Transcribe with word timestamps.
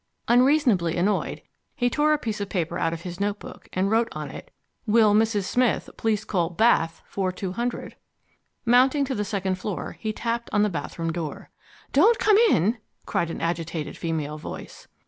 Unreasonably 0.27 0.97
annoyed, 0.97 1.43
he 1.75 1.87
tore 1.87 2.11
a 2.11 2.17
piece 2.17 2.41
of 2.41 2.49
paper 2.49 2.79
out 2.79 2.91
of 2.91 3.01
his 3.03 3.19
notebook 3.19 3.69
and 3.71 3.91
wrote 3.91 4.07
on 4.13 4.31
it 4.31 4.49
Will 4.87 5.13
Mrs. 5.13 5.43
Smith 5.43 5.91
please 5.95 6.25
call 6.25 6.49
Bath 6.49 7.03
4200. 7.05 7.95
Mounting 8.65 9.05
to 9.05 9.13
the 9.13 9.23
second 9.23 9.59
floor 9.59 9.97
he 9.99 10.11
tapped 10.11 10.49
on 10.51 10.63
the 10.63 10.69
bathroom 10.69 11.13
door. 11.13 11.51
"Don't 11.93 12.17
come 12.17 12.37
in!" 12.39 12.79
cried 13.05 13.29
an 13.29 13.41
agitated 13.41 13.95
female 13.95 14.39
voice. 14.39 14.87